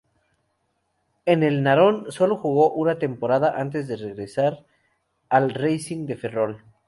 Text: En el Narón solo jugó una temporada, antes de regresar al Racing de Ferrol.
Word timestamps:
En 1.27 1.43
el 1.43 1.61
Narón 1.61 2.11
solo 2.11 2.37
jugó 2.37 2.73
una 2.73 2.97
temporada, 2.97 3.53
antes 3.59 3.87
de 3.87 3.97
regresar 3.97 4.65
al 5.29 5.51
Racing 5.51 6.07
de 6.07 6.17
Ferrol. 6.17 6.63